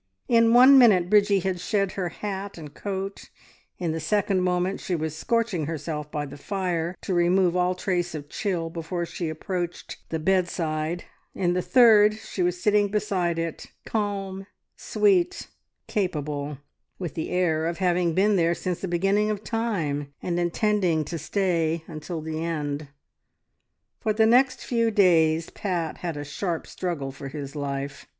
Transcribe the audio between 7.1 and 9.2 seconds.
remove all trace of chill before